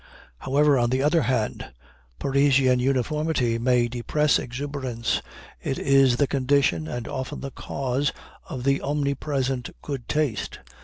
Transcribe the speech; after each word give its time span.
However, 0.39 0.79
on 0.79 0.89
the 0.89 1.03
other 1.03 1.21
hand, 1.21 1.73
Parisian 2.17 2.79
uniformity 2.79 3.59
may 3.59 3.87
depress 3.87 4.39
exuberance, 4.39 5.21
it 5.61 5.77
is 5.77 6.15
the 6.15 6.25
condition 6.25 6.87
and 6.87 7.07
often 7.07 7.41
the 7.41 7.51
cause 7.51 8.11
of 8.49 8.63
the 8.63 8.81
omnipresent 8.81 9.69
good 9.83 10.07
taste. 10.09 10.57